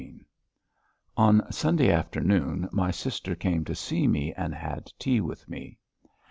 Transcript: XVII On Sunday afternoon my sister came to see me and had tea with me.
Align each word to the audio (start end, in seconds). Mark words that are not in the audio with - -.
XVII 0.01 0.25
On 1.15 1.51
Sunday 1.51 1.91
afternoon 1.91 2.67
my 2.71 2.89
sister 2.89 3.35
came 3.35 3.63
to 3.65 3.75
see 3.75 4.07
me 4.07 4.33
and 4.33 4.55
had 4.55 4.91
tea 4.97 5.21
with 5.21 5.47
me. 5.47 5.77